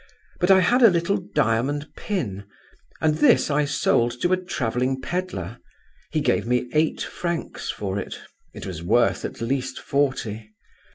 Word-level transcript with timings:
But 0.39 0.49
I 0.49 0.61
had 0.61 0.81
a 0.81 0.89
little 0.89 1.17
diamond 1.17 1.89
pin, 1.95 2.45
and 3.01 3.19
this 3.19 3.51
I 3.51 3.65
sold 3.65 4.19
to 4.21 4.33
a 4.33 4.35
travelling 4.43 4.99
pedlar; 4.99 5.59
he 6.09 6.21
gave 6.21 6.47
me 6.47 6.67
eight 6.73 7.01
francs 7.03 7.69
for 7.69 7.99
it—it 7.99 8.65
was 8.65 8.81
worth 8.81 9.25
at 9.25 9.41
least 9.41 9.77
forty. 9.79 10.49